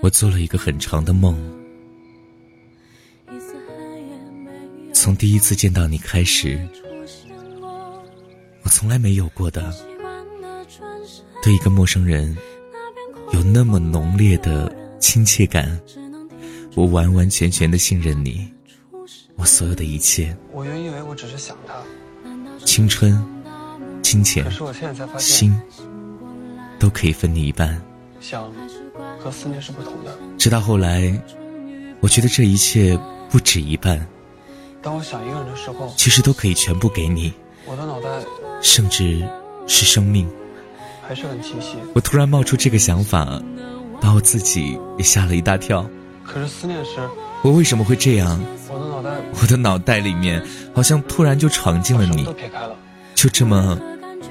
[0.00, 1.36] 我做了一个很长的梦，
[4.92, 6.58] 从第一次见到你开始，
[8.62, 9.74] 我从来没有过的，
[11.42, 12.36] 对一个陌生人
[13.32, 15.80] 有那么浓烈的亲切感。
[16.74, 18.48] 我完完全全的信任你，
[19.34, 20.36] 我所有的一切。
[20.52, 21.82] 我原以为我只是想他，
[22.64, 23.20] 青春、
[24.00, 24.48] 金钱、
[25.18, 25.52] 心
[26.78, 27.80] 都可以分你一半。
[28.20, 28.50] 想
[29.18, 30.16] 和思念是不同的。
[30.36, 31.12] 直到后来，
[32.00, 32.98] 我觉得这一切
[33.30, 34.06] 不止一半。
[34.82, 37.32] 当我想一个人的时候，其实都可以全部给你。
[37.64, 38.08] 我的脑袋，
[38.62, 39.22] 甚至
[39.66, 40.28] 是生命，
[41.06, 41.76] 还是很清晰。
[41.94, 43.42] 我突然冒出这个想法，
[44.00, 45.84] 把我自己也吓了一大跳。
[46.24, 46.90] 可是思念时，
[47.42, 48.40] 我为什么会这样？
[48.70, 50.42] 我的脑袋，我的脑袋里面
[50.74, 52.76] 好像突然就闯进了你，都撇开了，
[53.14, 53.78] 就这么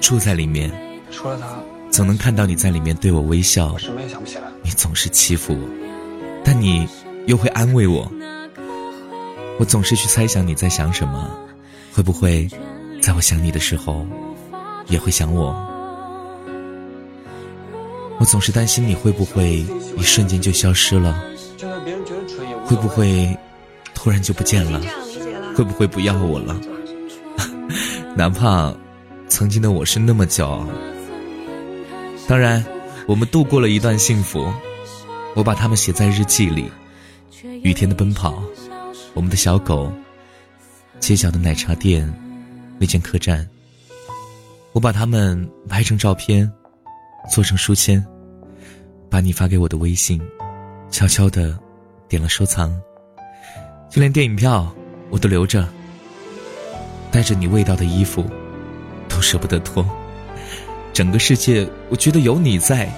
[0.00, 0.70] 住在里面。
[1.10, 1.58] 除了他，
[1.90, 3.72] 总能看到你在里面对我微笑。
[3.72, 4.44] 我什么也想不起来。
[4.62, 5.68] 你总是欺负我，
[6.44, 6.86] 但你
[7.26, 8.10] 又会安慰我。
[9.58, 11.30] 我总是去猜想你在想什么，
[11.92, 12.46] 会不会
[13.00, 14.06] 在我想你的时候，
[14.88, 15.54] 也会想我？
[18.18, 19.64] 我总是担心你会不会
[19.96, 21.22] 一瞬间就消失了。
[22.66, 23.34] 会不会
[23.94, 24.80] 突然就不见了？
[25.54, 26.60] 会不会不要我了？
[28.14, 28.74] 哪怕
[29.28, 30.66] 曾经的我是那么骄傲。
[32.28, 32.64] 当然，
[33.06, 34.52] 我们度过了一段幸福，
[35.34, 36.70] 我把它们写在日记里。
[37.62, 38.42] 雨天的奔跑，
[39.14, 39.92] 我们的小狗，
[40.98, 42.12] 街角的奶茶店，
[42.78, 43.48] 那间客栈。
[44.72, 46.50] 我把它们拍成照片，
[47.30, 48.04] 做成书签，
[49.08, 50.20] 把你发给我的微信，
[50.90, 51.58] 悄悄的。
[52.08, 52.70] 点了收藏，
[53.90, 54.72] 就连电影票
[55.10, 55.68] 我都留着。
[57.10, 58.24] 带着你味道的衣服，
[59.08, 59.84] 都舍不得脱。
[60.96, 62.90] 整个世界，我觉得有你在，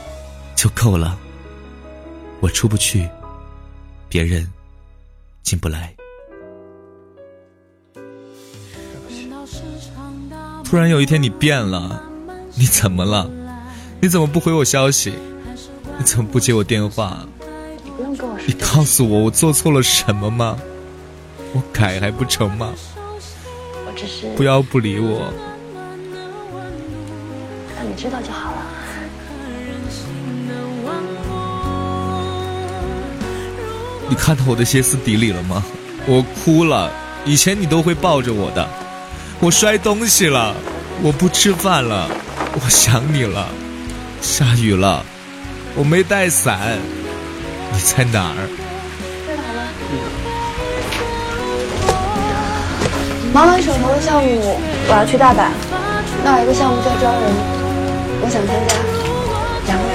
[0.55, 1.19] 就够了。
[2.39, 3.09] 我出不去，
[4.09, 4.49] 别人
[5.43, 5.93] 进不来。
[10.63, 12.01] 突然有一天你变了，
[12.55, 13.29] 你怎么了？
[14.01, 15.13] 你怎么不回我消息？
[15.99, 17.27] 你怎么不接我电话？
[18.47, 20.57] 你告诉我，我做错了什么吗？
[21.53, 22.73] 我改还不成吗？
[22.95, 25.33] 我只是不要不理我，
[27.79, 28.57] 让你知道就好了。
[34.09, 35.63] 你看到我的歇斯底里了吗？
[36.05, 36.91] 我哭了，
[37.25, 38.69] 以前你都会抱着我的。
[39.39, 40.53] 我摔东西了，
[41.03, 42.09] 我不吃饭了，
[42.55, 43.47] 我想你了。
[44.21, 45.05] 下雨了，
[45.77, 46.79] 我没带伞。
[47.73, 48.49] 你在哪儿？
[53.33, 54.59] 忙完手头的项目，
[54.89, 55.51] 我要去大阪。
[56.25, 57.31] 那有一个项目在招人，
[58.21, 58.75] 我想参加。
[59.67, 59.89] 两位。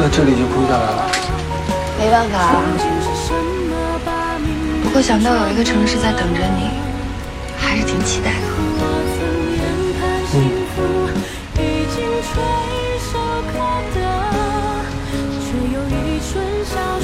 [0.00, 1.10] 那这里就空下来了。
[1.98, 2.62] 没办法啊。
[4.84, 6.70] 不过想到有一个城市在等着你，
[7.58, 8.46] 还是挺期待的。
[10.34, 10.36] 嗯。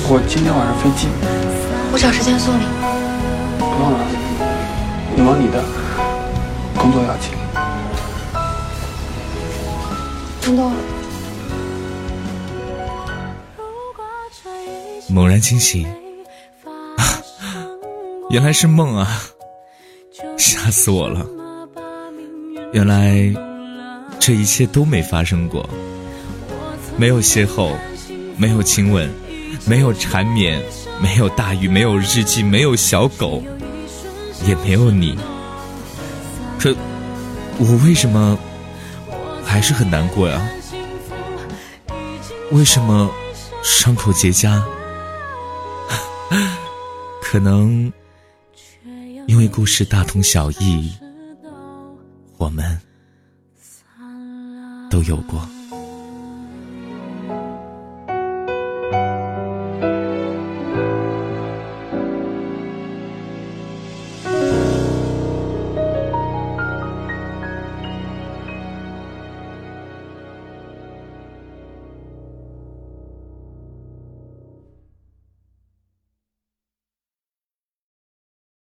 [0.06, 1.08] 我今天晚上飞机，
[1.92, 2.66] 我找时间送你。
[3.58, 3.98] 不用了，
[5.16, 5.64] 你忙你的，
[6.78, 7.32] 工作要紧。
[10.44, 10.72] 东东，
[15.08, 15.88] 猛然惊醒，
[18.28, 19.22] 原来是梦啊！
[20.36, 21.26] 吓死我了！
[22.74, 23.32] 原来
[24.20, 25.66] 这一切都没发生过，
[26.98, 27.72] 没有邂逅，
[28.36, 29.08] 没有亲吻。
[29.66, 30.60] 没有缠绵，
[31.00, 33.42] 没有大雨，没有日记，没有小狗，
[34.46, 35.16] 也没有你。
[36.58, 36.74] 可
[37.58, 38.36] 我为什么
[39.54, 40.44] 还是很难过呀？
[42.50, 43.08] 为什么
[43.62, 44.60] 伤口结痂？
[47.22, 47.92] 可能
[49.28, 50.92] 因为故事大同小异，
[52.36, 52.80] 我们
[54.90, 55.48] 都有过。